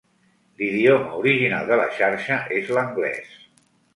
L'idioma 0.61 1.11
original 1.19 1.69
de 1.71 1.77
la 1.81 1.85
xarxa 1.99 2.39
és 2.61 2.75
l'anglès. 2.79 3.37